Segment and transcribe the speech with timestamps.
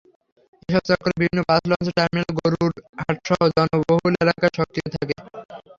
[0.69, 5.15] এসব চক্র বিভিন্ন বাস-লঞ্চ টার্মিনাল, গরুর হাটসহ জনবহুল এলাকায়ও সক্রিয় থাকে।